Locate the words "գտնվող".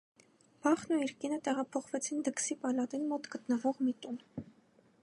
3.37-3.81